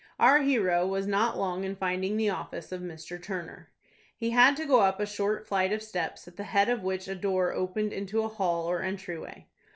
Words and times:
Our 0.17 0.41
hero 0.41 0.87
was 0.87 1.05
not 1.05 1.37
long 1.37 1.63
in 1.63 1.75
finding 1.75 2.17
the 2.17 2.31
office 2.31 2.71
of 2.71 2.81
Mr. 2.81 3.21
Turner. 3.21 3.69
He 4.17 4.31
had 4.31 4.57
to 4.57 4.65
go 4.65 4.79
up 4.79 4.99
a 4.99 5.05
short 5.05 5.47
flight 5.47 5.71
of 5.71 5.83
steps, 5.83 6.27
at 6.27 6.37
the 6.37 6.43
head 6.43 6.69
of 6.69 6.81
which 6.81 7.07
a 7.07 7.13
door 7.13 7.53
opened 7.53 7.93
into 7.93 8.23
a 8.23 8.27
hall 8.27 8.65
or 8.65 8.81
entry 8.81 9.19
way. 9.19 9.47